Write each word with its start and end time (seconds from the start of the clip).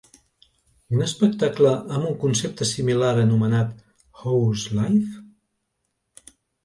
Un 0.95 1.03
espectacle 1.07 1.73
amb 1.97 2.07
un 2.11 2.17
concepte 2.25 2.67
similar 2.71 3.11
anomenat 3.27 3.87
How's 4.23 4.65
Life? 4.79 6.35